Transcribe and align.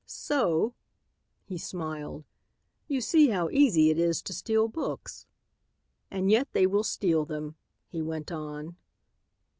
So," 0.07 0.73
he 1.45 1.59
smiled, 1.59 2.23
"you 2.87 3.01
see 3.01 3.27
how 3.27 3.51
easy 3.51 3.91
it 3.91 3.99
is 3.99 4.23
to 4.23 4.33
steal 4.33 4.67
books. 4.67 5.27
"And 6.09 6.31
yet 6.31 6.47
they 6.53 6.65
will 6.65 6.83
steal 6.83 7.23
them," 7.23 7.53
he 7.91 8.01
went 8.01 8.31
on. 8.31 8.77